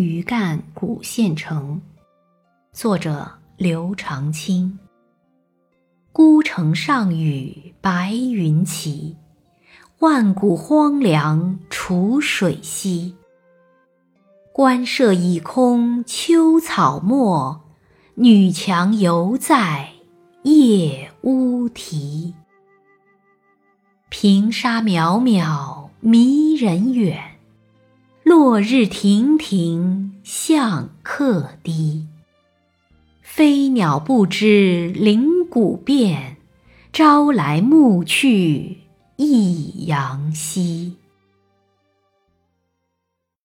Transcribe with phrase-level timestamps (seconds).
[0.00, 1.82] 余干古县城，
[2.72, 4.78] 作者刘长卿。
[6.12, 9.16] 孤城上雨白云齐，
[9.98, 13.16] 万古荒凉楚水西。
[14.52, 17.62] 官舍已空秋草没，
[18.14, 19.94] 女墙犹在
[20.44, 22.34] 夜乌啼。
[24.08, 27.37] 平沙渺渺迷人远，
[28.28, 32.04] 落日亭亭向客低。
[33.22, 36.36] 飞鸟不知林谷变，
[36.92, 38.80] 朝来暮去
[39.16, 40.96] 一阳西。